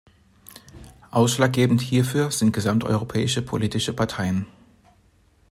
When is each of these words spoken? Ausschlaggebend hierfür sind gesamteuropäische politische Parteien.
Ausschlaggebend 1.11 1.79
hierfür 1.79 2.31
sind 2.31 2.53
gesamteuropäische 2.53 3.43
politische 3.43 3.93
Parteien. 3.93 4.47